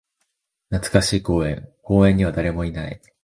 [0.71, 1.69] 懐かしい公園。
[1.83, 2.99] 公園には誰もいない。